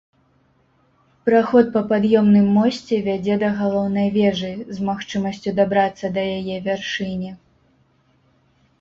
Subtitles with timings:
[1.29, 7.31] Праход па пад'ёмным мосце вядзе да галоўнай вежы, з магчымасцю дабрацца да яе вяршыні.